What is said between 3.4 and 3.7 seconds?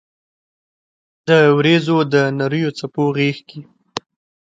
کې